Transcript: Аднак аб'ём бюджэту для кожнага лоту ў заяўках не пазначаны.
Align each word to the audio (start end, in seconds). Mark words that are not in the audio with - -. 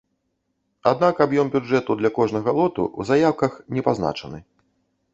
Аднак 0.91 1.15
аб'ём 1.25 1.51
бюджэту 1.57 1.91
для 2.01 2.13
кожнага 2.17 2.57
лоту 2.63 2.83
ў 2.99 3.13
заяўках 3.13 3.51
не 3.77 3.81
пазначаны. 3.91 4.39